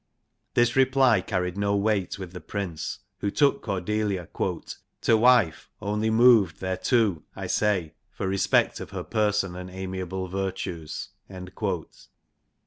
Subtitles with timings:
[0.55, 4.27] This reply carried no weight with the Prince, who took Cordelia'
[5.01, 11.09] to wife only moved thereto (I say) for respect of her person and amiable virtues.'